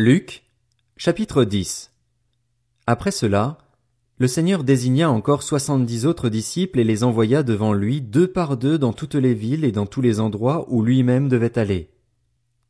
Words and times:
Luc, 0.00 0.44
chapitre 0.96 1.42
10 1.42 1.90
Après 2.86 3.10
cela, 3.10 3.58
le 4.18 4.28
Seigneur 4.28 4.62
désigna 4.62 5.10
encore 5.10 5.42
soixante-dix 5.42 6.06
autres 6.06 6.28
disciples 6.28 6.78
et 6.78 6.84
les 6.84 7.02
envoya 7.02 7.42
devant 7.42 7.72
lui 7.72 8.00
deux 8.00 8.28
par 8.28 8.56
deux 8.56 8.78
dans 8.78 8.92
toutes 8.92 9.16
les 9.16 9.34
villes 9.34 9.64
et 9.64 9.72
dans 9.72 9.86
tous 9.86 10.00
les 10.00 10.20
endroits 10.20 10.66
où 10.68 10.84
lui-même 10.84 11.28
devait 11.28 11.58
aller. 11.58 11.90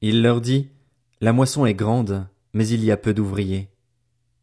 Il 0.00 0.22
leur 0.22 0.40
dit, 0.40 0.70
La 1.20 1.34
moisson 1.34 1.66
est 1.66 1.74
grande, 1.74 2.26
mais 2.54 2.66
il 2.66 2.82
y 2.82 2.90
a 2.90 2.96
peu 2.96 3.12
d'ouvriers. 3.12 3.68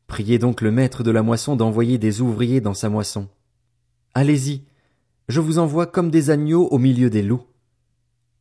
Priez 0.06 0.38
donc 0.38 0.62
le 0.62 0.70
maître 0.70 1.02
de 1.02 1.10
la 1.10 1.24
moisson 1.24 1.56
d'envoyer 1.56 1.98
des 1.98 2.22
ouvriers 2.22 2.62
dans 2.62 2.76
sa 2.76 2.90
moisson. 2.90 3.28
Allez-y, 4.14 4.62
je 5.28 5.40
vous 5.40 5.58
envoie 5.58 5.88
comme 5.88 6.12
des 6.12 6.30
agneaux 6.30 6.68
au 6.68 6.78
milieu 6.78 7.10
des 7.10 7.24
loups. 7.24 7.48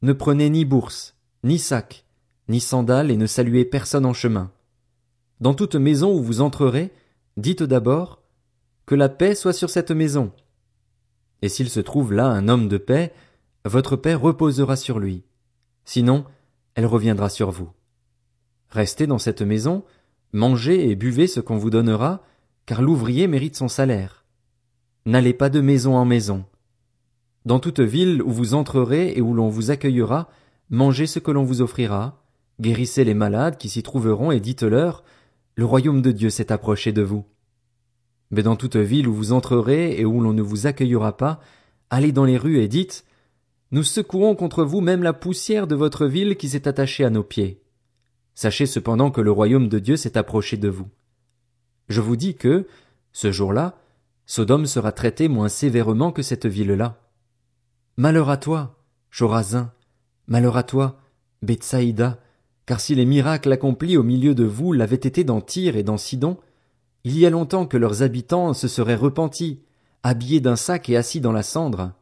Ne 0.02 0.12
prenez 0.12 0.50
ni 0.50 0.66
bourse, 0.66 1.16
ni 1.44 1.58
sac, 1.58 2.03
ni 2.48 2.60
sandales 2.60 3.10
et 3.10 3.16
ne 3.16 3.26
saluez 3.26 3.64
personne 3.64 4.06
en 4.06 4.12
chemin. 4.12 4.50
Dans 5.40 5.54
toute 5.54 5.74
maison 5.74 6.12
où 6.12 6.22
vous 6.22 6.40
entrerez, 6.40 6.92
dites 7.36 7.62
d'abord 7.62 8.22
que 8.86 8.94
la 8.94 9.08
paix 9.08 9.34
soit 9.34 9.52
sur 9.52 9.70
cette 9.70 9.90
maison. 9.90 10.32
Et 11.42 11.48
s'il 11.48 11.68
se 11.68 11.80
trouve 11.80 12.12
là 12.12 12.26
un 12.26 12.48
homme 12.48 12.68
de 12.68 12.78
paix, 12.78 13.12
votre 13.64 13.96
paix 13.96 14.14
reposera 14.14 14.76
sur 14.76 14.98
lui. 14.98 15.24
Sinon, 15.84 16.24
elle 16.74 16.86
reviendra 16.86 17.28
sur 17.28 17.50
vous. 17.50 17.70
Restez 18.70 19.06
dans 19.06 19.18
cette 19.18 19.42
maison, 19.42 19.84
mangez 20.32 20.90
et 20.90 20.96
buvez 20.96 21.26
ce 21.26 21.40
qu'on 21.40 21.56
vous 21.56 21.70
donnera, 21.70 22.22
car 22.66 22.82
l'ouvrier 22.82 23.26
mérite 23.26 23.56
son 23.56 23.68
salaire. 23.68 24.24
N'allez 25.06 25.34
pas 25.34 25.50
de 25.50 25.60
maison 25.60 25.96
en 25.96 26.04
maison. 26.04 26.44
Dans 27.44 27.60
toute 27.60 27.80
ville 27.80 28.22
où 28.22 28.30
vous 28.30 28.54
entrerez 28.54 29.12
et 29.16 29.20
où 29.20 29.34
l'on 29.34 29.48
vous 29.48 29.70
accueillera, 29.70 30.30
mangez 30.70 31.06
ce 31.06 31.18
que 31.18 31.30
l'on 31.30 31.44
vous 31.44 31.60
offrira, 31.60 32.23
Guérissez 32.60 33.04
les 33.04 33.14
malades 33.14 33.56
qui 33.56 33.68
s'y 33.68 33.82
trouveront 33.82 34.30
et 34.30 34.40
dites-leur, 34.40 35.04
le 35.56 35.64
royaume 35.64 36.02
de 36.02 36.12
Dieu 36.12 36.30
s'est 36.30 36.52
approché 36.52 36.92
de 36.92 37.02
vous. 37.02 37.24
Mais 38.30 38.42
dans 38.42 38.56
toute 38.56 38.76
ville 38.76 39.08
où 39.08 39.14
vous 39.14 39.32
entrerez 39.32 39.98
et 39.98 40.04
où 40.04 40.20
l'on 40.20 40.32
ne 40.32 40.42
vous 40.42 40.66
accueillera 40.66 41.16
pas, 41.16 41.40
allez 41.90 42.12
dans 42.12 42.24
les 42.24 42.36
rues 42.36 42.58
et 42.58 42.68
dites, 42.68 43.04
nous 43.70 43.82
secouons 43.82 44.34
contre 44.34 44.64
vous 44.64 44.80
même 44.80 45.02
la 45.02 45.12
poussière 45.12 45.66
de 45.66 45.74
votre 45.74 46.06
ville 46.06 46.36
qui 46.36 46.48
s'est 46.48 46.68
attachée 46.68 47.04
à 47.04 47.10
nos 47.10 47.22
pieds. 47.22 47.62
Sachez 48.34 48.66
cependant 48.66 49.10
que 49.10 49.20
le 49.20 49.30
royaume 49.30 49.68
de 49.68 49.78
Dieu 49.78 49.96
s'est 49.96 50.18
approché 50.18 50.56
de 50.56 50.68
vous. 50.68 50.88
Je 51.88 52.00
vous 52.00 52.16
dis 52.16 52.34
que, 52.34 52.66
ce 53.12 53.30
jour-là, 53.30 53.76
Sodome 54.26 54.66
sera 54.66 54.90
traité 54.92 55.28
moins 55.28 55.48
sévèrement 55.48 56.12
que 56.12 56.22
cette 56.22 56.46
ville-là. 56.46 56.98
Malheur 57.96 58.30
à 58.30 58.36
toi, 58.36 58.78
Chorazin, 59.16 59.72
malheur 60.26 60.56
à 60.56 60.62
toi, 60.62 60.98
Bethsaïda, 61.42 62.18
car 62.66 62.80
si 62.80 62.94
les 62.94 63.04
miracles 63.04 63.52
accomplis 63.52 63.96
au 63.96 64.02
milieu 64.02 64.34
de 64.34 64.44
vous 64.44 64.72
l'avaient 64.72 64.96
été 64.96 65.24
dans 65.24 65.40
Tyr 65.40 65.76
et 65.76 65.82
dans 65.82 65.98
Sidon, 65.98 66.38
il 67.04 67.18
y 67.18 67.26
a 67.26 67.30
longtemps 67.30 67.66
que 67.66 67.76
leurs 67.76 68.02
habitants 68.02 68.54
se 68.54 68.68
seraient 68.68 68.94
repentis, 68.94 69.60
habillés 70.02 70.40
d'un 70.40 70.56
sac 70.56 70.88
et 70.88 70.96
assis 70.96 71.20
dans 71.20 71.32
la 71.32 71.42
cendre. 71.42 71.92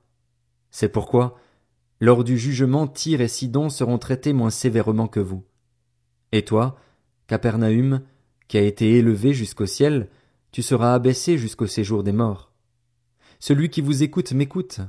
C'est 0.70 0.88
pourquoi, 0.88 1.36
lors 2.00 2.24
du 2.24 2.38
jugement, 2.38 2.86
Tyr 2.86 3.20
et 3.20 3.28
Sidon 3.28 3.68
seront 3.68 3.98
traités 3.98 4.32
moins 4.32 4.50
sévèrement 4.50 5.08
que 5.08 5.20
vous. 5.20 5.44
Et 6.30 6.44
toi, 6.44 6.76
Capernaum, 7.26 8.02
qui 8.48 8.58
a 8.58 8.62
été 8.62 8.96
élevé 8.98 9.34
jusqu'au 9.34 9.66
ciel, 9.66 10.08
tu 10.52 10.62
seras 10.62 10.94
abaissé 10.94 11.38
jusqu'au 11.38 11.66
séjour 11.66 12.02
des 12.02 12.12
morts. 12.12 12.52
Celui 13.40 13.70
qui 13.70 13.80
vous 13.80 14.02
écoute 14.02 14.32
m'écoute, 14.32 14.80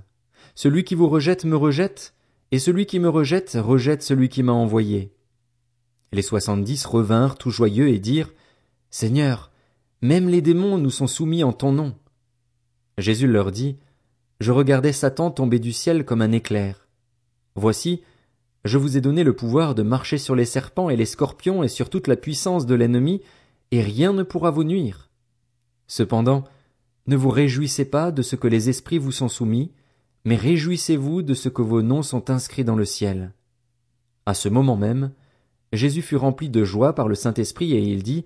celui 0.56 0.84
qui 0.84 0.94
vous 0.94 1.10
rejette 1.10 1.46
me 1.46 1.56
rejette, 1.56 2.14
et 2.52 2.60
celui 2.60 2.86
qui 2.86 3.00
me 3.00 3.10
rejette 3.10 3.58
rejette 3.60 4.04
celui 4.04 4.30
qui 4.30 4.44
m'a 4.44 4.52
envoyé. 4.52 5.12
Les 6.14 6.22
soixante-dix 6.22 6.86
revinrent 6.86 7.40
tout 7.40 7.50
joyeux 7.50 7.90
et 7.90 7.98
dirent, 7.98 8.32
Seigneur, 8.92 9.52
même 10.02 10.30
les 10.30 10.44
démons 10.44 10.78
nous 10.78 10.92
sont 10.92 11.08
soumis 11.08 11.44
en 11.44 11.54
ton 11.54 11.72
nom. 11.72 11.96
Jésus 13.00 13.26
leur 13.26 13.52
dit, 13.52 13.78
Je 14.40 14.52
regardais 14.52 14.94
Satan 14.94 15.32
tomber 15.32 15.58
du 15.58 15.74
ciel 15.74 16.06
comme 16.06 16.22
un 16.22 16.32
éclair. 16.32 16.88
Voici, 17.56 18.04
je 18.64 18.78
vous 18.78 18.96
ai 18.96 19.02
donné 19.02 19.24
le 19.24 19.36
pouvoir 19.36 19.74
de 19.74 19.82
marcher 19.82 20.20
sur 20.20 20.36
les 20.36 20.46
serpents 20.46 20.92
et 20.92 20.96
les 20.96 21.08
scorpions 21.08 21.64
et 21.64 21.68
sur 21.68 21.90
toute 21.90 22.08
la 22.08 22.16
puissance 22.16 22.68
de 22.68 22.76
l'ennemi, 22.76 23.24
et 23.72 23.82
rien 23.82 24.14
ne 24.14 24.22
pourra 24.22 24.52
vous 24.52 24.64
nuire. 24.64 25.10
Cependant, 25.88 26.44
ne 27.08 27.16
vous 27.16 27.32
réjouissez 27.32 27.86
pas 27.86 28.12
de 28.12 28.22
ce 28.22 28.36
que 28.36 28.48
les 28.48 28.70
esprits 28.70 29.00
vous 29.00 29.12
sont 29.12 29.30
soumis, 29.30 29.72
mais 30.26 30.36
réjouissez-vous 30.36 31.24
de 31.24 31.34
ce 31.34 31.50
que 31.50 31.64
vos 31.64 31.82
noms 31.82 32.04
sont 32.04 32.30
inscrits 32.30 32.64
dans 32.64 32.76
le 32.76 32.86
ciel. 32.86 33.34
À 34.28 34.36
ce 34.36 34.48
moment 34.48 34.78
même, 34.78 35.12
Jésus 35.74 36.04
fut 36.04 36.16
rempli 36.16 36.50
de 36.50 36.64
joie 36.64 36.94
par 36.94 37.08
le 37.08 37.16
Saint-Esprit 37.16 37.74
et 37.74 37.82
il 37.82 38.04
dit, 38.04 38.26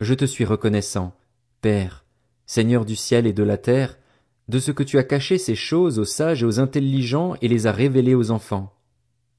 Je 0.00 0.14
te 0.14 0.24
suis 0.24 0.44
reconnaissant, 0.44 1.14
Père, 1.60 2.04
Seigneur 2.44 2.84
du 2.84 2.96
ciel 2.96 3.24
et 3.28 3.32
de 3.32 3.44
la 3.44 3.56
terre, 3.56 3.98
de 4.48 4.58
ce 4.58 4.72
que 4.72 4.82
tu 4.82 4.98
as 4.98 5.04
caché 5.04 5.38
ces 5.38 5.54
choses 5.54 6.00
aux 6.00 6.04
sages 6.04 6.42
et 6.42 6.46
aux 6.46 6.58
intelligents 6.58 7.36
et 7.40 7.46
les 7.46 7.68
as 7.68 7.72
révélées 7.72 8.16
aux 8.16 8.32
enfants. 8.32 8.74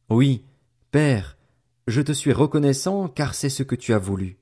Oui, 0.09 0.45
Père, 0.91 1.37
je 1.85 2.01
te 2.01 2.13
suis 2.13 2.31
reconnaissant 2.31 3.09
car 3.09 3.35
c'est 3.35 3.49
ce 3.49 3.63
que 3.63 3.75
tu 3.75 3.93
as 3.93 3.99
voulu. 3.99 4.37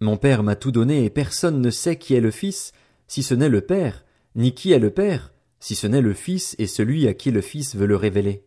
Mon 0.00 0.16
Père 0.16 0.42
m'a 0.42 0.56
tout 0.56 0.72
donné 0.72 1.04
et 1.04 1.10
personne 1.10 1.60
ne 1.60 1.70
sait 1.70 1.98
qui 1.98 2.14
est 2.14 2.20
le 2.20 2.30
Fils, 2.30 2.72
si 3.08 3.22
ce 3.22 3.34
n'est 3.34 3.50
le 3.50 3.60
Père, 3.60 4.06
ni 4.36 4.54
qui 4.54 4.72
est 4.72 4.78
le 4.78 4.90
Père, 4.90 5.34
si 5.60 5.74
ce 5.74 5.86
n'est 5.86 6.00
le 6.00 6.14
Fils 6.14 6.56
et 6.58 6.66
celui 6.66 7.06
à 7.08 7.12
qui 7.12 7.30
le 7.30 7.42
Fils 7.42 7.76
veut 7.76 7.86
le 7.86 7.96
révéler. 7.96 8.46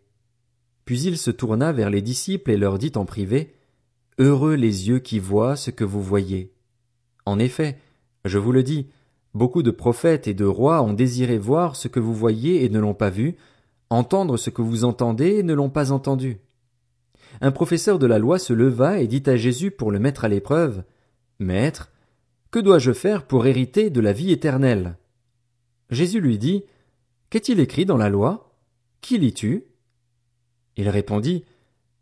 Puis 0.85 1.01
il 1.01 1.19
se 1.19 1.29
tourna 1.29 1.71
vers 1.71 1.91
les 1.91 2.01
disciples 2.01 2.49
et 2.49 2.57
leur 2.57 2.79
dit 2.79 2.93
en 2.95 3.05
privé, 3.05 3.58
Heureux 4.21 4.55
les 4.55 4.89
yeux 4.89 4.99
qui 4.99 5.17
voient 5.17 5.55
ce 5.55 5.71
que 5.71 5.85
vous 5.85 6.03
voyez. 6.03 6.51
En 7.25 7.39
effet, 7.39 7.79
je 8.25 8.37
vous 8.37 8.51
le 8.51 8.63
dis, 8.63 8.89
beaucoup 9.33 9.63
de 9.63 9.71
prophètes 9.71 10.27
et 10.27 10.33
de 10.33 10.43
rois 10.43 10.81
ont 10.81 10.91
désiré 10.91 11.37
voir 11.37 11.77
ce 11.77 11.87
que 11.87 12.01
vous 12.01 12.13
voyez 12.13 12.65
et 12.65 12.69
ne 12.69 12.79
l'ont 12.79 12.93
pas 12.93 13.09
vu, 13.09 13.37
entendre 13.89 14.35
ce 14.35 14.49
que 14.49 14.61
vous 14.61 14.83
entendez 14.83 15.37
et 15.37 15.43
ne 15.43 15.53
l'ont 15.53 15.69
pas 15.69 15.93
entendu. 15.93 16.39
Un 17.39 17.51
professeur 17.51 17.97
de 17.97 18.07
la 18.07 18.19
loi 18.19 18.39
se 18.39 18.51
leva 18.51 18.99
et 18.99 19.07
dit 19.07 19.23
à 19.25 19.37
Jésus 19.37 19.71
pour 19.71 19.89
le 19.89 19.99
mettre 19.99 20.25
à 20.25 20.27
l'épreuve, 20.27 20.83
Maître, 21.39 21.89
que 22.51 22.59
dois-je 22.59 22.91
faire 22.91 23.25
pour 23.25 23.47
hériter 23.47 23.89
de 23.89 24.01
la 24.01 24.11
vie 24.11 24.33
éternelle? 24.33 24.97
Jésus 25.91 26.19
lui 26.19 26.37
dit, 26.37 26.65
Qu'est-il 27.29 27.61
écrit 27.61 27.85
dans 27.85 27.95
la 27.95 28.09
loi? 28.09 28.53
Qui 28.99 29.17
lis-tu? 29.17 29.63
Il 30.75 30.89
répondit, 30.89 31.45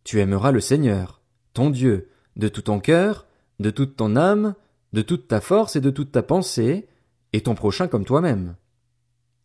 Tu 0.04 0.20
aimeras 0.20 0.52
le 0.52 0.62
Seigneur 0.62 1.17
ton 1.58 1.72
Dieu, 1.72 2.12
de 2.36 2.50
tout 2.50 2.62
ton 2.62 2.80
cœur, 2.80 3.26
de 3.60 3.72
toute 3.72 3.96
ton 3.96 4.16
âme, 4.16 4.54
de 4.94 5.02
toute 5.02 5.28
ta 5.28 5.42
force 5.42 5.76
et 5.76 5.82
de 5.82 5.90
toute 5.90 6.12
ta 6.12 6.22
pensée, 6.22 6.88
et 7.34 7.42
ton 7.42 7.56
prochain 7.56 7.88
comme 7.88 8.06
toi-même. 8.06 8.56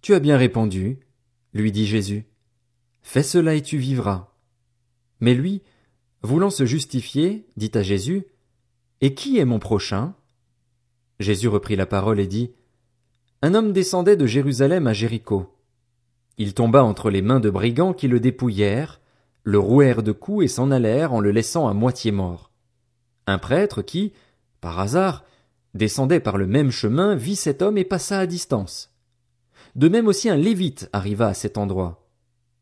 Tu 0.02 0.12
as 0.12 0.20
bien 0.20 0.36
répondu, 0.36 0.98
lui 1.54 1.72
dit 1.72 1.86
Jésus. 1.86 2.26
Fais 3.00 3.22
cela 3.22 3.54
et 3.54 3.62
tu 3.62 3.78
vivras. 3.78 4.28
Mais 5.20 5.32
lui, 5.32 5.62
voulant 6.20 6.50
se 6.50 6.66
justifier, 6.66 7.46
dit 7.56 7.70
à 7.72 7.82
Jésus, 7.82 8.26
Et 9.00 9.14
qui 9.14 9.38
est 9.38 9.46
mon 9.46 9.58
prochain? 9.58 10.14
Jésus 11.18 11.48
reprit 11.48 11.76
la 11.76 11.86
parole 11.86 12.20
et 12.20 12.26
dit, 12.26 12.50
Un 13.40 13.54
homme 13.54 13.72
descendait 13.72 14.18
de 14.18 14.26
Jérusalem 14.26 14.86
à 14.86 14.92
Jéricho. 14.92 15.56
Il 16.36 16.52
tomba 16.52 16.84
entre 16.84 17.08
les 17.08 17.22
mains 17.22 17.40
de 17.40 17.48
brigands 17.48 17.94
qui 17.94 18.06
le 18.06 18.20
dépouillèrent, 18.20 19.00
le 19.44 19.58
rouèrent 19.58 20.02
de 20.02 20.12
coups 20.12 20.44
et 20.44 20.48
s'en 20.48 20.70
allèrent 20.70 21.12
en 21.12 21.20
le 21.20 21.30
laissant 21.30 21.68
à 21.68 21.74
moitié 21.74 22.12
mort. 22.12 22.50
Un 23.26 23.38
prêtre 23.38 23.82
qui, 23.82 24.12
par 24.60 24.78
hasard, 24.78 25.24
descendait 25.74 26.20
par 26.20 26.36
le 26.36 26.46
même 26.46 26.70
chemin 26.70 27.14
vit 27.14 27.36
cet 27.36 27.62
homme 27.62 27.78
et 27.78 27.84
passa 27.84 28.18
à 28.18 28.26
distance. 28.26 28.92
De 29.74 29.88
même 29.88 30.06
aussi 30.06 30.28
un 30.28 30.36
lévite 30.36 30.88
arriva 30.92 31.28
à 31.28 31.34
cet 31.34 31.58
endroit. 31.58 32.06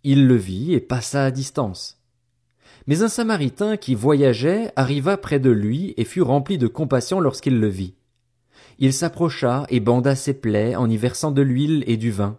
Il 0.05 0.27
le 0.27 0.37
vit 0.37 0.73
et 0.75 0.81
passa 0.81 1.25
à 1.25 1.31
distance. 1.31 2.01
Mais 2.87 3.03
un 3.03 3.09
samaritain 3.09 3.77
qui 3.77 3.95
voyageait 3.95 4.73
arriva 4.77 5.17
près 5.17 5.39
de 5.39 5.51
lui 5.51 5.93
et 5.97 6.05
fut 6.05 6.23
rempli 6.23 6.57
de 6.57 6.67
compassion 6.67 7.21
lorsqu'il 7.21 7.61
le 7.61 7.69
vit. 7.69 7.95
Il 8.79 8.95
s'approcha 8.95 9.67
et 9.69 9.81
banda 9.81 10.17
ses 10.17 10.33
plaies 10.33 10.77
en 10.77 10.89
y 10.89 10.97
versant 10.97 11.31
de 11.31 11.43
l'huile 11.43 11.85
et 11.87 11.99
du 11.99 12.11
vin. 12.11 12.39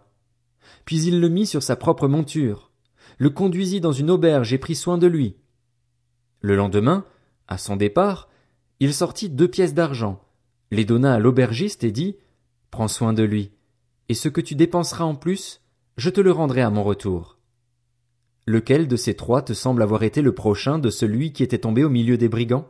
Puis 0.84 1.02
il 1.02 1.20
le 1.20 1.28
mit 1.28 1.46
sur 1.46 1.62
sa 1.62 1.76
propre 1.76 2.08
monture 2.08 2.71
le 3.18 3.30
conduisit 3.30 3.80
dans 3.80 3.92
une 3.92 4.10
auberge 4.10 4.52
et 4.52 4.58
prit 4.58 4.74
soin 4.74 4.98
de 4.98 5.06
lui. 5.06 5.36
Le 6.40 6.56
lendemain, 6.56 7.04
à 7.48 7.58
son 7.58 7.76
départ, 7.76 8.28
il 8.80 8.92
sortit 8.92 9.28
deux 9.28 9.48
pièces 9.48 9.74
d'argent, 9.74 10.24
les 10.70 10.84
donna 10.84 11.14
à 11.14 11.18
l'aubergiste 11.18 11.84
et 11.84 11.92
dit 11.92 12.16
Prends 12.70 12.88
soin 12.88 13.12
de 13.12 13.22
lui, 13.22 13.52
et 14.08 14.14
ce 14.14 14.28
que 14.28 14.40
tu 14.40 14.54
dépenseras 14.54 15.04
en 15.04 15.14
plus, 15.14 15.60
je 15.96 16.10
te 16.10 16.20
le 16.20 16.32
rendrai 16.32 16.62
à 16.62 16.70
mon 16.70 16.82
retour. 16.82 17.38
Lequel 18.46 18.88
de 18.88 18.96
ces 18.96 19.14
trois 19.14 19.42
te 19.42 19.52
semble 19.52 19.82
avoir 19.82 20.02
été 20.02 20.20
le 20.20 20.34
prochain 20.34 20.78
de 20.78 20.90
celui 20.90 21.32
qui 21.32 21.42
était 21.42 21.58
tombé 21.58 21.84
au 21.84 21.88
milieu 21.88 22.16
des 22.16 22.28
brigands? 22.28 22.68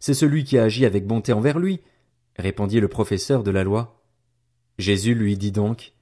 C'est 0.00 0.14
celui 0.14 0.42
qui 0.42 0.58
a 0.58 0.64
agi 0.64 0.84
avec 0.84 1.06
bonté 1.06 1.32
envers 1.32 1.60
lui, 1.60 1.80
répondit 2.36 2.80
le 2.80 2.88
professeur 2.88 3.44
de 3.44 3.52
la 3.52 3.62
loi. 3.62 4.02
Jésus 4.78 5.14
lui 5.14 5.36
dit 5.36 5.52
donc, 5.52 5.92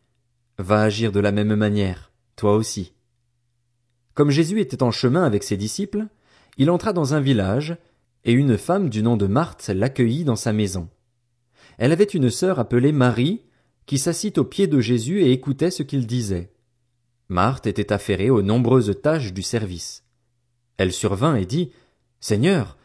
Va 0.56 0.80
agir 0.82 1.12
de 1.12 1.20
la 1.20 1.32
même 1.32 1.54
manière, 1.54 2.10
toi 2.36 2.54
aussi. 2.54 2.94
Comme 4.14 4.30
Jésus 4.30 4.60
était 4.60 4.82
en 4.82 4.90
chemin 4.90 5.24
avec 5.24 5.42
ses 5.42 5.56
disciples, 5.56 6.06
il 6.56 6.70
entra 6.70 6.92
dans 6.92 7.14
un 7.14 7.20
village, 7.20 7.76
et 8.24 8.32
une 8.32 8.58
femme 8.58 8.90
du 8.90 9.02
nom 9.02 9.16
de 9.16 9.26
Marthe 9.26 9.68
l'accueillit 9.68 10.24
dans 10.24 10.36
sa 10.36 10.52
maison. 10.52 10.88
Elle 11.78 11.92
avait 11.92 12.04
une 12.04 12.30
sœur 12.30 12.58
appelée 12.58 12.92
Marie, 12.92 13.42
qui 13.86 13.98
s'assit 13.98 14.36
aux 14.38 14.44
pieds 14.44 14.66
de 14.66 14.80
Jésus 14.80 15.22
et 15.22 15.32
écoutait 15.32 15.70
ce 15.70 15.82
qu'il 15.82 16.06
disait. 16.06 16.52
Marthe 17.28 17.66
était 17.66 17.92
affairée 17.92 18.28
aux 18.28 18.42
nombreuses 18.42 19.00
tâches 19.02 19.32
du 19.32 19.42
service. 19.42 20.04
Elle 20.76 20.92
survint 20.92 21.36
et 21.36 21.46
dit, 21.46 21.72
Seigneur, 22.20 22.76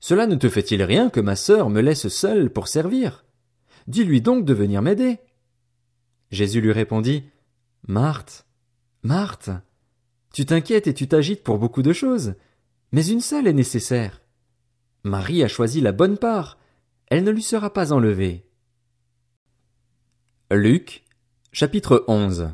cela 0.00 0.26
ne 0.26 0.34
te 0.34 0.48
fait-il 0.48 0.82
rien 0.82 1.10
que 1.10 1.20
ma 1.20 1.36
sœur 1.36 1.70
me 1.70 1.80
laisse 1.80 2.08
seule 2.08 2.50
pour 2.50 2.68
servir? 2.68 3.24
Dis-lui 3.86 4.20
donc 4.20 4.44
de 4.44 4.54
venir 4.54 4.82
m'aider. 4.82 5.18
Jésus 6.30 6.60
lui 6.60 6.72
répondit, 6.72 7.24
Marthe, 7.86 8.46
Marthe, 9.02 9.50
tu 10.32 10.46
t'inquiètes 10.46 10.86
et 10.86 10.94
tu 10.94 11.08
t'agites 11.08 11.42
pour 11.42 11.58
beaucoup 11.58 11.82
de 11.82 11.92
choses, 11.92 12.34
mais 12.92 13.06
une 13.06 13.20
seule 13.20 13.46
est 13.46 13.52
nécessaire. 13.52 14.22
Marie 15.02 15.42
a 15.42 15.48
choisi 15.48 15.80
la 15.80 15.92
bonne 15.92 16.18
part, 16.18 16.58
elle 17.06 17.24
ne 17.24 17.30
lui 17.30 17.42
sera 17.42 17.72
pas 17.72 17.92
enlevée. 17.92 18.44
Luc, 20.50 21.04
chapitre 21.52 22.04
11 22.06 22.50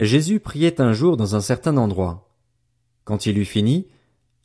Jésus 0.00 0.40
priait 0.40 0.80
un 0.80 0.92
jour 0.92 1.16
dans 1.16 1.36
un 1.36 1.40
certain 1.40 1.76
endroit. 1.76 2.34
Quand 3.04 3.26
il 3.26 3.38
eut 3.38 3.44
fini, 3.44 3.88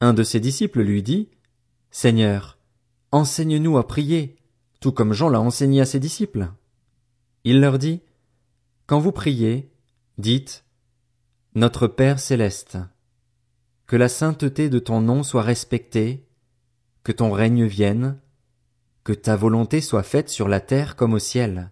un 0.01 0.13
de 0.13 0.23
ses 0.23 0.39
disciples 0.39 0.81
lui 0.81 1.01
dit, 1.01 1.29
Seigneur, 1.91 2.57
enseigne-nous 3.11 3.77
à 3.77 3.87
prier, 3.87 4.35
tout 4.81 4.91
comme 4.91 5.13
Jean 5.13 5.29
l'a 5.29 5.39
enseigné 5.39 5.79
à 5.81 5.85
ses 5.85 5.99
disciples. 5.99 6.49
Il 7.45 7.61
leur 7.61 7.79
dit, 7.79 8.01
Quand 8.85 8.99
vous 8.99 9.13
priez, 9.13 9.71
dites, 10.17 10.64
Notre 11.57 11.87
Père 11.87 12.19
céleste, 12.19 12.77
que 13.87 13.95
la 13.95 14.09
sainteté 14.09 14.69
de 14.69 14.77
ton 14.77 14.99
nom 14.99 15.23
soit 15.23 15.41
respectée, 15.41 16.27
que 17.05 17.13
ton 17.13 17.31
règne 17.31 17.63
vienne, 17.63 18.19
que 19.05 19.13
ta 19.13 19.37
volonté 19.37 19.79
soit 19.79 20.03
faite 20.03 20.27
sur 20.27 20.49
la 20.49 20.59
terre 20.59 20.97
comme 20.97 21.13
au 21.13 21.19
ciel. 21.19 21.71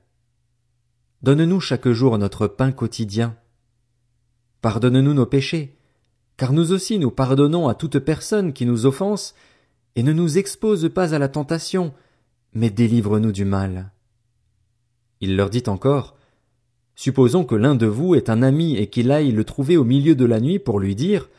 Donne-nous 1.21 1.59
chaque 1.59 1.89
jour 1.89 2.17
notre 2.17 2.47
pain 2.47 2.71
quotidien. 2.71 3.35
Pardonne-nous 4.61 5.13
nos 5.13 5.25
péchés, 5.25 5.77
car 6.37 6.53
nous 6.53 6.71
aussi 6.71 6.97
nous 6.97 7.11
pardonnons 7.11 7.67
à 7.67 7.75
toute 7.75 7.99
personne 7.99 8.53
qui 8.53 8.65
nous 8.65 8.85
offense, 8.85 9.35
et 9.97 10.03
ne 10.03 10.13
nous 10.13 10.37
expose 10.37 10.89
pas 10.93 11.13
à 11.13 11.19
la 11.19 11.27
tentation, 11.27 11.93
mais 12.53 12.69
délivre-nous 12.69 13.33
du 13.33 13.43
mal. 13.43 13.91
Il 15.19 15.35
leur 15.35 15.49
dit 15.49 15.63
encore, 15.67 16.15
Supposons 16.95 17.43
que 17.43 17.55
l'un 17.55 17.75
de 17.75 17.85
vous 17.85 18.15
est 18.15 18.29
un 18.29 18.43
ami 18.43 18.77
et 18.77 18.87
qu'il 18.87 19.11
aille 19.11 19.31
le 19.31 19.43
trouver 19.43 19.77
au 19.77 19.83
milieu 19.83 20.15
de 20.15 20.25
la 20.25 20.39
nuit 20.39 20.59
pour 20.59 20.79
lui 20.79 20.95
dire, 20.95 21.29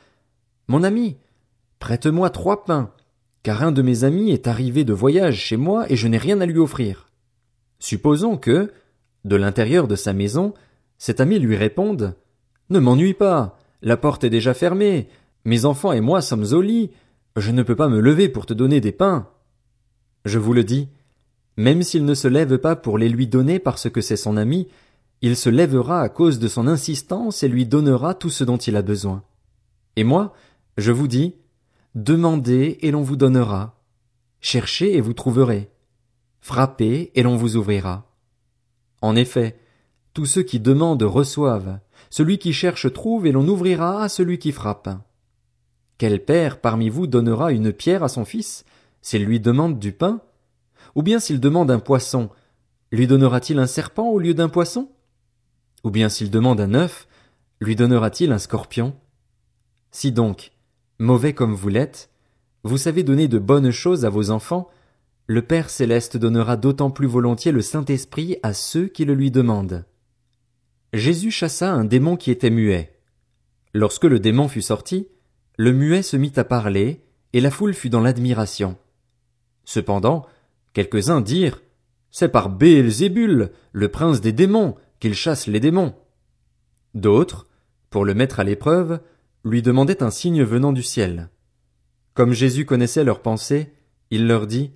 Mon 0.69 0.83
ami, 0.83 1.17
prête-moi 1.79 2.31
trois 2.31 2.65
pains, 2.65 2.91
car 3.43 3.63
un 3.63 3.73
de 3.73 3.83
mes 3.83 4.05
amis 4.05 4.31
est 4.31 4.47
arrivé 4.49 4.85
de 4.85 4.93
voyage 4.93 5.37
chez 5.37 5.57
moi 5.57 5.91
et 5.91 5.97
je 5.97 6.09
n'ai 6.09 6.19
rien 6.19 6.41
à 6.41 6.47
lui 6.47 6.59
offrir. 6.59 7.09
Supposons 7.79 8.37
que, 8.37 8.73
de 9.25 9.37
l'intérieur 9.37 9.87
de 9.87 9.97
sa 9.97 10.13
maison, 10.13 10.55
cet 10.99 11.21
ami 11.21 11.39
lui 11.39 11.57
réponde, 11.57 12.17
Ne 12.71 12.79
m'ennuie 12.79 13.15
pas, 13.15 13.59
la 13.83 13.97
porte 13.97 14.25
est 14.25 14.31
déjà 14.31 14.55
fermée, 14.55 15.09
mes 15.45 15.67
enfants 15.67 15.93
et 15.93 16.01
moi 16.01 16.23
sommes 16.23 16.53
au 16.53 16.63
lit, 16.63 16.91
je 17.37 17.51
ne 17.51 17.63
peux 17.63 17.77
pas 17.77 17.89
me 17.89 18.01
lever 18.01 18.29
pour 18.29 18.47
te 18.47 18.55
donner 18.55 18.81
des 18.81 18.93
pains. 18.93 19.29
Je 20.25 20.39
vous 20.39 20.55
le 20.55 20.65
dis, 20.65 20.89
même 21.57 21.83
s'il 21.83 22.05
ne 22.05 22.15
se 22.15 22.29
lève 22.29 22.59
pas 22.59 22.77
pour 22.77 22.97
les 22.97 23.09
lui 23.09 23.27
donner 23.27 23.59
parce 23.59 23.91
que 23.91 24.01
c'est 24.01 24.17
son 24.17 24.37
ami, 24.37 24.69
il 25.23 25.37
se 25.37 25.49
lèvera 25.49 26.01
à 26.01 26.09
cause 26.09 26.39
de 26.39 26.49
son 26.49 26.67
insistance 26.67 27.43
et 27.43 27.49
lui 27.49 27.67
donnera 27.67 28.15
tout 28.15 28.31
ce 28.31 28.45
dont 28.45 28.57
il 28.57 28.77
a 28.77 28.83
besoin. 28.83 29.23
Et 29.97 30.05
moi, 30.05 30.35
je 30.77 30.93
vous 30.93 31.09
dis, 31.09 31.35
demandez 31.95 32.79
et 32.83 32.91
l'on 32.91 33.03
vous 33.03 33.17
donnera. 33.17 33.81
Cherchez 34.41 34.97
et 34.97 35.01
vous 35.01 35.15
trouverez. 35.15 35.71
Frappez 36.41 37.11
et 37.15 37.23
l'on 37.23 37.37
vous 37.37 37.57
ouvrira. 37.57 38.11
En 39.01 39.17
effet, 39.17 39.59
tous 40.13 40.27
ceux 40.27 40.43
qui 40.43 40.61
demandent 40.61 41.03
reçoivent, 41.03 41.79
celui 42.11 42.39
qui 42.39 42.53
cherche 42.53 42.93
trouve 42.93 43.27
et 43.27 43.33
l'on 43.33 43.49
ouvrira 43.49 44.03
à 44.03 44.09
celui 44.09 44.39
qui 44.39 44.53
frappe. 44.53 44.89
Quel 45.97 46.25
père 46.25 46.61
parmi 46.61 46.89
vous 46.89 47.07
donnera 47.07 47.53
une 47.53 47.73
pierre 47.73 48.03
à 48.03 48.09
son 48.09 48.25
fils 48.25 48.65
s'il 49.01 49.25
lui 49.25 49.41
demande 49.41 49.79
du 49.79 49.93
pain? 49.93 50.21
Ou 50.95 51.03
bien 51.03 51.19
s'il 51.19 51.41
demande 51.41 51.71
un 51.71 51.79
poisson, 51.79 52.31
lui 52.93 53.07
donnera-t-il 53.07 53.59
un 53.59 53.67
serpent 53.67 54.09
au 54.09 54.19
lieu 54.19 54.35
d'un 54.35 54.49
poisson? 54.49 54.91
Ou 55.85 55.91
bien 55.91 56.09
s'il 56.09 56.31
demande 56.31 56.61
un 56.61 56.75
œuf, 56.75 57.07
lui 57.61 57.77
donnera-t-il 57.77 58.33
un 58.33 58.39
scorpion? 58.39 58.97
Si 59.91 60.11
donc, 60.11 60.51
mauvais 60.99 61.35
comme 61.35 61.55
vous 61.55 61.69
l'êtes, 61.69 62.11
vous 62.65 62.79
savez 62.79 63.03
donner 63.03 63.29
de 63.29 63.39
bonnes 63.39 63.71
choses 63.71 64.05
à 64.05 64.11
vos 64.11 64.31
enfants, 64.31 64.69
le 65.27 65.43
Père 65.43 65.71
céleste 65.71 66.17
donnera 66.17 66.57
d'autant 66.57 66.91
plus 66.91 67.07
volontiers 67.07 67.53
le 67.53 67.63
Saint-Esprit 67.63 68.39
à 68.43 68.55
ceux 68.55 68.89
qui 68.89 69.05
le 69.05 69.15
lui 69.15 69.31
demandent. 69.31 69.85
Jésus 70.93 71.31
chassa 71.31 71.73
un 71.73 71.85
démon 71.85 72.17
qui 72.17 72.31
était 72.31 72.51
muet. 72.51 72.95
Lorsque 73.75 74.05
le 74.05 74.21
démon 74.21 74.49
fut 74.49 74.63
sorti, 74.63 75.09
le 75.59 75.73
muet 75.73 76.03
se 76.03 76.17
mit 76.17 76.33
à 76.37 76.45
parler, 76.45 77.03
et 77.33 77.41
la 77.41 77.51
foule 77.51 77.75
fut 77.75 77.91
dans 77.91 78.01
l'admiration. 78.01 78.77
Cependant, 79.65 80.27
quelques-uns 80.73 81.21
dirent, 81.21 81.63
C'est 82.11 82.29
par 82.29 82.49
Béelzébul, 82.49 83.51
le 83.73 83.89
prince 83.89 84.21
des 84.21 84.33
démons, 84.33 84.77
qu'il 85.05 85.13
chasse 85.13 85.49
les 85.49 85.61
démons. 85.61 85.93
D'autres, 86.95 87.47
pour 87.91 88.07
le 88.07 88.15
mettre 88.15 88.41
à 88.41 88.45
l'épreuve, 88.45 89.01
lui 89.45 89.61
demandaient 89.61 90.03
un 90.03 90.11
signe 90.11 90.43
venant 90.43 90.73
du 90.73 90.83
ciel. 90.83 91.29
Comme 92.15 92.33
Jésus 92.33 92.65
connaissait 92.65 93.05
leurs 93.05 93.21
pensées, 93.21 93.75
il 94.11 94.27
leur 94.27 94.47
dit, 94.47 94.73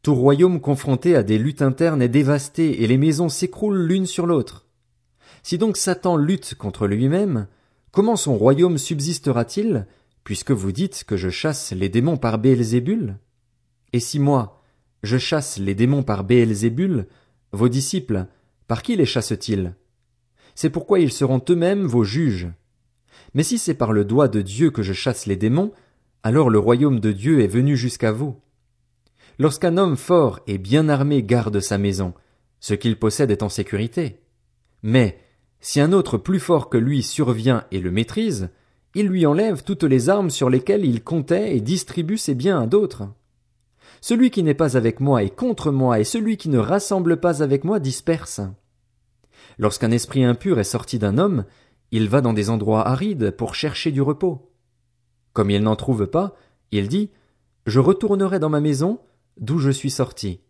Tout 0.00 0.14
royaume 0.14 0.58
confronté 0.58 1.14
à 1.16 1.22
des 1.22 1.36
luttes 1.36 1.60
internes 1.60 2.00
est 2.00 2.08
dévasté 2.08 2.82
et 2.82 2.86
les 2.86 2.96
maisons 2.96 3.28
s'écroulent 3.28 3.86
l'une 3.86 4.06
sur 4.06 4.26
l'autre. 4.26 4.68
Si 5.42 5.58
donc 5.58 5.76
Satan 5.76 6.16
lutte 6.16 6.54
contre 6.54 6.86
lui-même, 6.86 7.46
Comment 7.90 8.16
son 8.16 8.38
royaume 8.38 8.78
subsistera-t-il, 8.78 9.86
puisque 10.24 10.52
vous 10.52 10.72
dites 10.72 11.04
que 11.04 11.18
je 11.18 11.28
chasse 11.28 11.72
les 11.72 11.90
démons 11.90 12.16
par 12.16 12.38
Béelzébul? 12.38 13.18
Et 13.92 14.00
si 14.00 14.18
moi, 14.18 14.62
je 15.02 15.18
chasse 15.18 15.58
les 15.58 15.74
démons 15.74 16.04
par 16.04 16.24
Béelzébul, 16.24 17.06
vos 17.52 17.68
disciples, 17.68 18.28
par 18.72 18.82
qui 18.82 18.96
les 18.96 19.04
chassent-ils? 19.04 19.74
C'est 20.54 20.70
pourquoi 20.70 20.98
ils 20.98 21.12
seront 21.12 21.42
eux-mêmes 21.50 21.84
vos 21.84 22.04
juges. 22.04 22.48
Mais 23.34 23.42
si 23.42 23.58
c'est 23.58 23.74
par 23.74 23.92
le 23.92 24.06
doigt 24.06 24.28
de 24.28 24.40
Dieu 24.40 24.70
que 24.70 24.82
je 24.82 24.94
chasse 24.94 25.26
les 25.26 25.36
démons, 25.36 25.72
alors 26.22 26.48
le 26.48 26.58
royaume 26.58 26.98
de 26.98 27.12
Dieu 27.12 27.42
est 27.42 27.48
venu 27.48 27.76
jusqu'à 27.76 28.12
vous. 28.12 28.34
Lorsqu'un 29.38 29.76
homme 29.76 29.98
fort 29.98 30.40
et 30.46 30.56
bien 30.56 30.88
armé 30.88 31.22
garde 31.22 31.60
sa 31.60 31.76
maison, 31.76 32.14
ce 32.60 32.72
qu'il 32.72 32.98
possède 32.98 33.30
est 33.30 33.42
en 33.42 33.50
sécurité. 33.50 34.20
Mais, 34.82 35.18
si 35.60 35.78
un 35.78 35.92
autre 35.92 36.16
plus 36.16 36.40
fort 36.40 36.70
que 36.70 36.78
lui 36.78 37.02
survient 37.02 37.64
et 37.72 37.80
le 37.80 37.90
maîtrise, 37.90 38.48
il 38.94 39.06
lui 39.06 39.26
enlève 39.26 39.64
toutes 39.64 39.84
les 39.84 40.08
armes 40.08 40.30
sur 40.30 40.48
lesquelles 40.48 40.86
il 40.86 41.04
comptait 41.04 41.54
et 41.54 41.60
distribue 41.60 42.16
ses 42.16 42.34
biens 42.34 42.62
à 42.62 42.66
d'autres. 42.66 43.06
Celui 44.00 44.30
qui 44.30 44.42
n'est 44.42 44.54
pas 44.54 44.78
avec 44.78 44.98
moi 44.98 45.22
est 45.22 45.36
contre 45.36 45.70
moi, 45.70 46.00
et 46.00 46.04
celui 46.04 46.38
qui 46.38 46.48
ne 46.48 46.58
rassemble 46.58 47.18
pas 47.18 47.42
avec 47.42 47.64
moi 47.64 47.78
disperse. 47.78 48.40
Lorsqu'un 49.62 49.92
esprit 49.92 50.24
impur 50.24 50.58
est 50.58 50.64
sorti 50.64 50.98
d'un 50.98 51.18
homme, 51.18 51.44
il 51.92 52.08
va 52.08 52.20
dans 52.20 52.32
des 52.32 52.50
endroits 52.50 52.84
arides 52.88 53.30
pour 53.30 53.54
chercher 53.54 53.92
du 53.92 54.02
repos. 54.02 54.50
Comme 55.34 55.50
il 55.50 55.62
n'en 55.62 55.76
trouve 55.76 56.08
pas, 56.08 56.34
il 56.72 56.88
dit, 56.88 57.10
Je 57.66 57.78
retournerai 57.78 58.40
dans 58.40 58.48
ma 58.48 58.58
maison, 58.58 58.98
d'où 59.36 59.58
je 59.58 59.70
suis 59.70 59.92
sorti. 59.92 60.40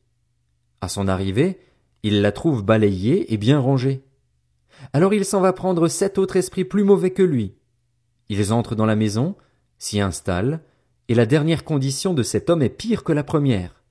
À 0.80 0.88
son 0.88 1.08
arrivée, 1.08 1.60
il 2.02 2.22
la 2.22 2.32
trouve 2.32 2.64
balayée 2.64 3.34
et 3.34 3.36
bien 3.36 3.58
rangée. 3.58 4.02
Alors 4.94 5.12
il 5.12 5.26
s'en 5.26 5.42
va 5.42 5.52
prendre 5.52 5.88
sept 5.88 6.16
autres 6.16 6.36
esprits 6.36 6.64
plus 6.64 6.82
mauvais 6.82 7.10
que 7.10 7.22
lui. 7.22 7.52
Ils 8.30 8.50
entrent 8.54 8.76
dans 8.76 8.86
la 8.86 8.96
maison, 8.96 9.36
s'y 9.76 10.00
installent, 10.00 10.62
et 11.08 11.14
la 11.14 11.26
dernière 11.26 11.64
condition 11.64 12.14
de 12.14 12.22
cet 12.22 12.48
homme 12.48 12.62
est 12.62 12.70
pire 12.70 13.04
que 13.04 13.12
la 13.12 13.24
première. 13.24 13.82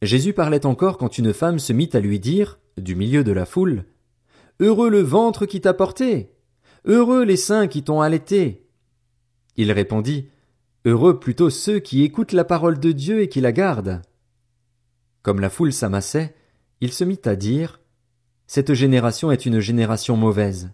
Jésus 0.00 0.32
parlait 0.32 0.64
encore 0.64 0.96
quand 0.96 1.18
une 1.18 1.34
femme 1.34 1.58
se 1.58 1.74
mit 1.74 1.90
à 1.92 2.00
lui 2.00 2.18
dire, 2.18 2.60
du 2.78 2.94
milieu 2.94 3.24
de 3.24 3.32
la 3.32 3.44
foule, 3.44 3.84
Heureux 4.62 4.90
le 4.90 5.00
ventre 5.00 5.44
qui 5.44 5.60
t'a 5.60 5.74
porté! 5.74 6.30
Heureux 6.84 7.24
les 7.24 7.36
seins 7.36 7.66
qui 7.66 7.82
t'ont 7.82 8.00
allaité! 8.00 8.64
Il 9.56 9.72
répondit, 9.72 10.28
Heureux 10.84 11.18
plutôt 11.18 11.50
ceux 11.50 11.80
qui 11.80 12.04
écoutent 12.04 12.30
la 12.30 12.44
parole 12.44 12.78
de 12.78 12.92
Dieu 12.92 13.22
et 13.22 13.28
qui 13.28 13.40
la 13.40 13.50
gardent. 13.50 14.02
Comme 15.22 15.40
la 15.40 15.50
foule 15.50 15.72
s'amassait, 15.72 16.36
il 16.80 16.92
se 16.92 17.02
mit 17.02 17.18
à 17.24 17.34
dire, 17.34 17.80
cette 18.46 18.72
génération 18.72 19.32
est 19.32 19.46
une 19.46 19.58
génération 19.58 20.16
mauvaise. 20.16 20.70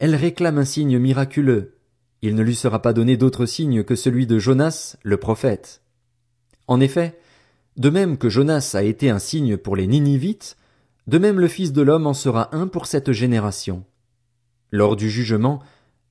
Elle 0.00 0.16
réclame 0.16 0.58
un 0.58 0.64
signe 0.64 0.98
miraculeux. 0.98 1.78
Il 2.22 2.34
ne 2.34 2.42
lui 2.42 2.56
sera 2.56 2.82
pas 2.82 2.92
donné 2.92 3.16
d'autre 3.16 3.46
signe 3.46 3.84
que 3.84 3.94
celui 3.94 4.26
de 4.26 4.40
Jonas, 4.40 4.96
le 5.04 5.16
prophète. 5.16 5.82
En 6.66 6.80
effet, 6.80 7.16
de 7.76 7.88
même 7.88 8.18
que 8.18 8.28
Jonas 8.28 8.72
a 8.74 8.82
été 8.82 9.10
un 9.10 9.20
signe 9.20 9.56
pour 9.56 9.76
les 9.76 9.86
Ninivites, 9.86 10.56
de 11.06 11.18
même 11.18 11.40
le 11.40 11.48
Fils 11.48 11.72
de 11.72 11.82
l'homme 11.82 12.06
en 12.06 12.14
sera 12.14 12.54
un 12.54 12.66
pour 12.66 12.86
cette 12.86 13.12
génération. 13.12 13.84
Lors 14.70 14.96
du 14.96 15.10
jugement, 15.10 15.60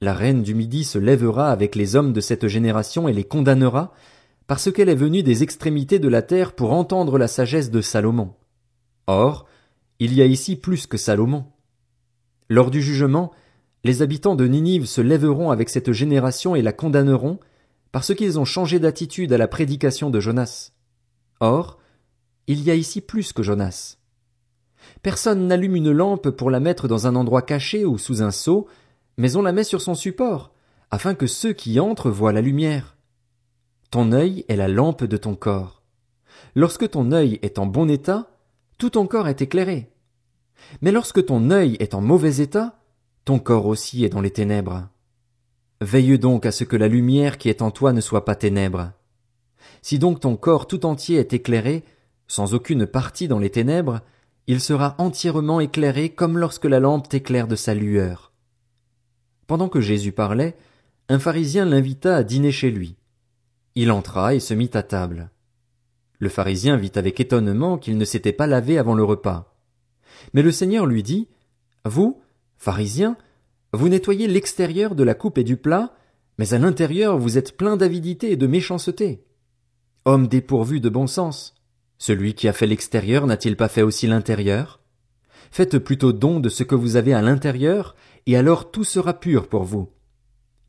la 0.02 0.14
reine 0.14 0.44
du 0.44 0.54
Midi 0.56 0.84
se 0.84 0.98
lèvera 0.98 1.52
avec 1.52 1.76
les 1.76 1.96
hommes 1.96 2.14
de 2.14 2.22
cette 2.22 2.48
génération 2.48 3.08
et 3.08 3.14
les 3.14 3.24
condamnera, 3.24 3.94
parce 4.48 4.72
qu'elle 4.72 4.90
est 4.90 4.96
venue 4.96 5.24
des 5.24 5.44
extrémités 5.44 6.00
de 6.00 6.08
la 6.08 6.22
terre 6.22 6.54
pour 6.54 6.74
entendre 6.74 7.18
la 7.18 7.28
sagesse 7.28 7.72
de 7.72 7.82
Salomon. 7.82 8.34
Or, 9.08 9.48
il 10.00 10.14
y 10.14 10.22
a 10.22 10.26
ici 10.26 10.56
plus 10.56 10.88
que 10.88 10.98
Salomon. 10.98 11.46
Lors 12.50 12.72
du 12.72 12.82
jugement, 12.82 13.32
les 13.84 14.02
habitants 14.02 14.36
de 14.36 14.46
Ninive 14.46 14.86
se 14.86 15.02
lèveront 15.02 15.52
avec 15.52 15.70
cette 15.70 15.92
génération 15.92 16.56
et 16.56 16.62
la 16.62 16.74
condamneront, 16.74 17.40
parce 17.92 18.14
qu'ils 18.14 18.40
ont 18.40 18.46
changé 18.46 18.80
d'attitude 18.80 19.32
à 19.32 19.38
la 19.38 19.48
prédication 19.48 20.10
de 20.10 20.20
Jonas. 20.20 20.72
Or, 21.40 21.80
il 22.48 22.62
y 22.62 22.72
a 22.72 22.76
ici 22.76 23.02
plus 23.02 23.34
que 23.34 23.44
Jonas. 23.44 23.98
Personne 25.02 25.48
n'allume 25.48 25.76
une 25.76 25.92
lampe 25.92 26.30
pour 26.30 26.50
la 26.50 26.60
mettre 26.60 26.88
dans 26.88 27.08
un 27.08 27.16
endroit 27.16 27.42
caché 27.42 27.86
ou 27.86 27.98
sous 27.98 28.22
un 28.22 28.32
seau, 28.32 28.68
mais 29.18 29.36
on 29.36 29.42
la 29.42 29.52
met 29.52 29.64
sur 29.64 29.82
son 29.82 29.96
support, 29.96 30.54
afin 30.90 31.16
que 31.16 31.28
ceux 31.28 31.54
qui 31.54 31.80
entrent 31.80 32.10
voient 32.10 32.34
la 32.34 32.42
lumière. 32.42 32.96
Ton 33.90 34.12
œil 34.12 34.46
est 34.48 34.56
la 34.56 34.68
lampe 34.68 35.04
de 35.04 35.18
ton 35.18 35.36
corps. 35.36 35.82
Lorsque 36.56 36.90
ton 36.90 37.12
œil 37.12 37.40
est 37.42 37.60
en 37.60 37.66
bon 37.66 37.90
état, 37.90 38.30
tout 38.78 38.92
ton 38.92 39.08
corps 39.08 39.28
est 39.28 39.42
éclairé. 39.42 39.92
Mais 40.82 40.92
lorsque 40.92 41.26
ton 41.26 41.50
œil 41.50 41.76
est 41.80 41.94
en 41.94 42.02
mauvais 42.02 42.38
état, 42.38 42.80
ton 43.26 43.40
corps 43.40 43.68
aussi 43.68 44.04
est 44.04 44.10
dans 44.10 44.22
les 44.22 44.32
ténèbres. 44.32 44.88
Veille 45.82 46.20
donc 46.20 46.46
à 46.46 46.52
ce 46.52 46.64
que 46.64 46.76
la 46.76 46.88
lumière 46.88 47.38
qui 47.38 47.50
est 47.50 47.62
en 47.62 47.72
toi 47.72 47.94
ne 47.94 48.02
soit 48.02 48.26
pas 48.26 48.36
ténèbres. 48.36 48.92
Si 49.82 50.00
donc 50.00 50.20
ton 50.20 50.36
corps 50.36 50.68
tout 50.68 50.86
entier 50.86 51.18
est 51.18 51.34
éclairé, 51.34 51.84
sans 52.28 52.54
aucune 52.54 52.86
partie 52.86 53.28
dans 53.28 53.40
les 53.40 53.50
ténèbres, 53.50 54.02
il 54.48 54.60
sera 54.60 54.96
entièrement 54.98 55.60
éclairé 55.60 56.10
comme 56.10 56.38
lorsque 56.38 56.66
la 56.66 56.80
lampe 56.80 57.08
t'éclaire 57.08 57.48
de 57.48 57.56
sa 57.56 57.74
lueur. 57.74 58.32
Pendant 59.48 59.70
que 59.70 59.82
Jésus 59.82 60.12
parlait, 60.12 60.56
un 61.10 61.20
pharisien 61.20 61.66
l'invita 61.66 62.16
à 62.16 62.24
dîner 62.24 62.52
chez 62.52 62.72
lui. 62.72 62.96
Il 63.76 63.92
entra 63.92 64.34
et 64.34 64.40
se 64.40 64.54
mit 64.54 64.72
à 64.74 64.84
table. 64.84 65.30
Le 66.20 66.30
pharisien 66.30 66.78
vit 66.78 66.92
avec 66.96 67.20
étonnement 67.20 67.78
qu'il 67.78 67.98
ne 67.98 68.06
s'était 68.06 68.34
pas 68.34 68.48
lavé 68.48 68.78
avant 68.78 68.94
le 68.94 69.04
repas. 69.04 69.56
Mais 70.34 70.42
le 70.42 70.52
Seigneur 70.52 70.86
lui 70.86 71.04
dit, 71.04 71.28
Vous, 71.86 72.22
pharisien, 72.58 73.18
vous 73.74 73.90
nettoyez 73.90 74.28
l'extérieur 74.28 74.96
de 74.96 75.04
la 75.04 75.16
coupe 75.16 75.38
et 75.38 75.44
du 75.44 75.58
plat, 75.58 75.94
mais 76.38 76.54
à 76.54 76.60
l'intérieur 76.60 77.18
vous 77.18 77.38
êtes 77.38 77.58
plein 77.58 77.78
d'avidité 77.78 78.32
et 78.32 78.38
de 78.38 78.48
méchanceté. 78.48 79.24
Homme 80.06 80.28
dépourvu 80.28 80.80
de 80.80 80.90
bon 80.90 81.08
sens. 81.08 81.56
Celui 82.02 82.34
qui 82.34 82.48
a 82.48 82.54
fait 82.54 82.66
l'extérieur 82.66 83.28
n'a-t-il 83.28 83.56
pas 83.56 83.68
fait 83.68 83.84
aussi 83.84 84.08
l'intérieur? 84.08 84.80
Faites 85.52 85.78
plutôt 85.78 86.14
don 86.14 86.40
de 86.40 86.50
ce 86.50 86.64
que 86.64 86.74
vous 86.74 86.96
avez 86.96 87.14
à 87.14 87.22
l'intérieur, 87.22 87.96
et 88.26 88.36
alors 88.36 88.72
tout 88.72 88.84
sera 88.84 89.20
pur 89.20 89.48
pour 89.48 89.66
vous. 89.66 89.88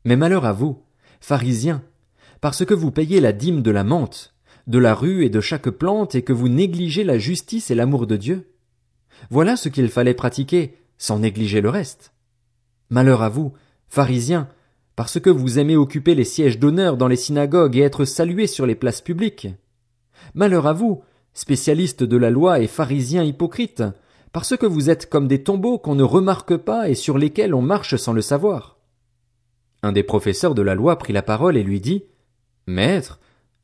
Mais 0.05 0.15
malheur 0.15 0.45
à 0.45 0.53
vous, 0.53 0.83
pharisiens, 1.21 1.81
parce 2.39 2.63
que 2.63 2.75
vous 2.75 2.91
payez 2.91 3.19
la 3.19 3.31
dîme 3.31 3.63
de 3.63 3.71
la 3.71 3.83
menthe, 3.83 4.35
de 4.67 4.77
la 4.77 4.93
rue 4.93 5.25
et 5.25 5.31
de 5.31 5.41
chaque 5.41 5.71
plante, 5.71 6.13
et 6.13 6.21
que 6.21 6.33
vous 6.33 6.49
négligez 6.49 7.03
la 7.03 7.17
justice 7.17 7.71
et 7.71 7.75
l'amour 7.75 8.05
de 8.05 8.15
Dieu. 8.15 8.53
Voilà 9.31 9.55
ce 9.55 9.69
qu'il 9.69 9.89
fallait 9.89 10.13
pratiquer, 10.13 10.77
sans 10.99 11.17
négliger 11.17 11.61
le 11.61 11.69
reste. 11.69 12.13
Malheur 12.91 13.23
à 13.23 13.29
vous, 13.29 13.53
pharisiens, 13.87 14.49
parce 14.95 15.19
que 15.19 15.31
vous 15.31 15.57
aimez 15.57 15.77
occuper 15.77 16.13
les 16.13 16.25
sièges 16.25 16.59
d'honneur 16.59 16.95
dans 16.95 17.07
les 17.07 17.15
synagogues 17.15 17.75
et 17.75 17.81
être 17.81 18.05
salués 18.05 18.45
sur 18.45 18.67
les 18.67 18.75
places 18.75 19.01
publiques. 19.01 19.47
Malheur 20.35 20.67
à 20.67 20.73
vous, 20.73 21.01
spécialistes 21.33 22.03
de 22.03 22.17
la 22.17 22.29
loi 22.29 22.59
et 22.59 22.67
pharisiens 22.67 23.23
hypocrites, 23.23 23.83
parce 24.31 24.57
que 24.57 24.65
vous 24.65 24.89
êtes 24.89 25.09
comme 25.09 25.27
des 25.27 25.43
tombeaux 25.43 25.77
qu'on 25.77 25.95
ne 25.95 26.03
remarque 26.03 26.57
pas 26.57 26.89
et 26.89 26.95
sur 26.95 27.17
lesquels 27.17 27.53
on 27.53 27.61
marche 27.61 27.95
sans 27.95 28.13
le 28.13 28.21
savoir. 28.21 28.77
Un 29.83 29.91
des 29.91 30.03
professeurs 30.03 30.55
de 30.55 30.61
la 30.61 30.75
loi 30.75 30.97
prit 30.97 31.13
la 31.13 31.21
parole 31.21 31.57
et 31.57 31.63
lui 31.63 31.81
dit 31.81 32.05
Maître, 32.67 33.19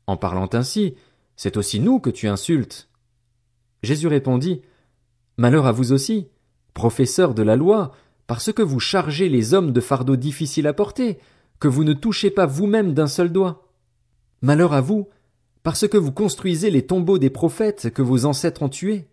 en 0.06 0.16
parlant 0.16 0.50
ainsi, 0.52 0.94
c'est 1.36 1.56
aussi 1.56 1.80
nous 1.80 1.98
que 2.00 2.10
tu 2.10 2.28
insultes. 2.28 2.88
Jésus 3.82 4.06
répondit 4.06 4.62
Malheur 5.38 5.66
à 5.66 5.72
vous 5.72 5.92
aussi, 5.92 6.28
professeurs 6.74 7.34
de 7.34 7.42
la 7.42 7.56
loi, 7.56 7.92
parce 8.26 8.52
que 8.52 8.62
vous 8.62 8.78
chargez 8.78 9.28
les 9.28 9.54
hommes 9.54 9.72
de 9.72 9.80
fardeaux 9.80 10.16
difficiles 10.16 10.66
à 10.66 10.72
porter, 10.72 11.18
que 11.58 11.68
vous 11.68 11.84
ne 11.84 11.94
touchez 11.94 12.30
pas 12.30 12.46
vous-même 12.46 12.92
d'un 12.94 13.06
seul 13.06 13.32
doigt. 13.32 13.68
Malheur 14.42 14.72
à 14.72 14.80
vous, 14.80 15.08
parce 15.62 15.86
que 15.86 15.96
vous 15.96 16.12
construisez 16.12 16.70
les 16.70 16.86
tombeaux 16.86 17.18
des 17.18 17.30
prophètes 17.30 17.90
que 17.90 18.02
vos 18.02 18.24
ancêtres 18.24 18.62
ont 18.62 18.68
tués. 18.68 19.06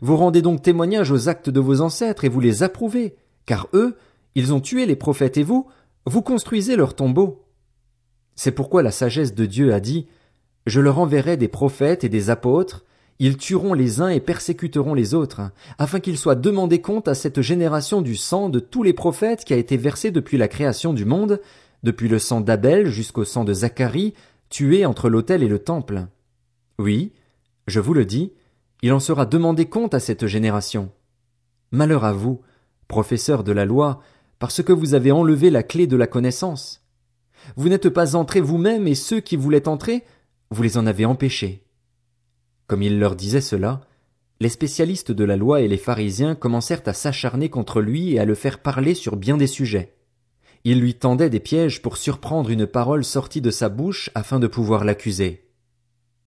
Vous 0.00 0.16
rendez 0.16 0.42
donc 0.42 0.62
témoignage 0.62 1.10
aux 1.10 1.28
actes 1.28 1.50
de 1.50 1.60
vos 1.60 1.80
ancêtres 1.80 2.24
et 2.24 2.28
vous 2.28 2.40
les 2.40 2.62
approuvez, 2.62 3.16
car 3.46 3.68
eux, 3.72 3.96
ils 4.34 4.52
ont 4.52 4.60
tué 4.60 4.86
les 4.86 4.96
prophètes 4.96 5.36
et 5.36 5.42
vous, 5.42 5.66
vous 6.06 6.22
construisez 6.22 6.76
leurs 6.76 6.94
tombeaux. 6.94 7.44
C'est 8.36 8.52
pourquoi 8.52 8.82
la 8.82 8.92
sagesse 8.92 9.34
de 9.34 9.46
Dieu 9.46 9.74
a 9.74 9.80
dit, 9.80 10.06
Je 10.66 10.80
leur 10.80 10.98
enverrai 10.98 11.36
des 11.36 11.48
prophètes 11.48 12.04
et 12.04 12.08
des 12.08 12.30
apôtres, 12.30 12.84
ils 13.18 13.36
tueront 13.36 13.74
les 13.74 14.00
uns 14.00 14.08
et 14.08 14.20
persécuteront 14.20 14.94
les 14.94 15.12
autres, 15.12 15.42
afin 15.78 16.00
qu'ils 16.00 16.16
soient 16.16 16.36
demandés 16.36 16.80
compte 16.80 17.06
à 17.06 17.14
cette 17.14 17.42
génération 17.42 18.00
du 18.00 18.16
sang 18.16 18.48
de 18.48 18.60
tous 18.60 18.82
les 18.82 18.94
prophètes 18.94 19.44
qui 19.44 19.52
a 19.52 19.58
été 19.58 19.76
versé 19.76 20.10
depuis 20.10 20.38
la 20.38 20.48
création 20.48 20.94
du 20.94 21.04
monde, 21.04 21.38
depuis 21.82 22.08
le 22.08 22.18
sang 22.18 22.40
d'Abel 22.40 22.86
jusqu'au 22.86 23.24
sang 23.24 23.44
de 23.44 23.52
Zacharie, 23.52 24.14
tué 24.50 24.84
entre 24.84 25.08
l'autel 25.08 25.42
et 25.42 25.48
le 25.48 25.60
temple. 25.60 26.06
Oui, 26.78 27.12
je 27.66 27.80
vous 27.80 27.94
le 27.94 28.04
dis, 28.04 28.32
il 28.82 28.92
en 28.92 29.00
sera 29.00 29.24
demandé 29.24 29.66
compte 29.66 29.94
à 29.94 30.00
cette 30.00 30.26
génération. 30.26 30.90
Malheur 31.70 32.04
à 32.04 32.12
vous, 32.12 32.42
professeurs 32.88 33.44
de 33.44 33.52
la 33.52 33.64
loi, 33.64 34.02
parce 34.38 34.62
que 34.62 34.72
vous 34.72 34.94
avez 34.94 35.12
enlevé 35.12 35.50
la 35.50 35.62
clé 35.62 35.86
de 35.86 35.96
la 35.96 36.06
connaissance. 36.06 36.84
Vous 37.56 37.68
n'êtes 37.68 37.88
pas 37.88 38.16
entrés 38.16 38.40
vous-même 38.40 38.86
et 38.86 38.94
ceux 38.94 39.20
qui 39.20 39.36
voulaient 39.36 39.68
entrer, 39.68 40.02
vous 40.50 40.62
les 40.62 40.76
en 40.76 40.86
avez 40.86 41.04
empêchés. 41.04 41.64
Comme 42.66 42.82
il 42.82 42.98
leur 42.98 43.16
disait 43.16 43.40
cela, 43.40 43.82
les 44.40 44.48
spécialistes 44.48 45.12
de 45.12 45.24
la 45.24 45.36
loi 45.36 45.60
et 45.60 45.68
les 45.68 45.76
pharisiens 45.76 46.34
commencèrent 46.34 46.82
à 46.86 46.92
s'acharner 46.92 47.50
contre 47.50 47.80
lui 47.80 48.14
et 48.14 48.18
à 48.18 48.24
le 48.24 48.34
faire 48.34 48.60
parler 48.60 48.94
sur 48.94 49.16
bien 49.16 49.36
des 49.36 49.46
sujets. 49.46 49.94
Ils 50.64 50.80
lui 50.80 50.94
tendaient 50.94 51.30
des 51.30 51.40
pièges 51.40 51.80
pour 51.80 51.96
surprendre 51.96 52.50
une 52.50 52.66
parole 52.66 53.04
sortie 53.04 53.40
de 53.40 53.50
sa 53.50 53.68
bouche 53.68 54.10
afin 54.14 54.38
de 54.38 54.46
pouvoir 54.46 54.84
l'accuser. 54.84 55.49